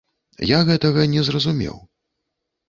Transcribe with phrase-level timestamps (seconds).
[0.51, 1.77] Я гэтага не зразумеў.